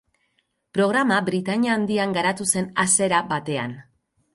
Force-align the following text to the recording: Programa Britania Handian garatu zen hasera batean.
Programa 0.77 1.19
Britania 1.29 1.75
Handian 1.75 2.19
garatu 2.19 2.51
zen 2.55 2.75
hasera 2.87 3.25
batean. 3.33 3.83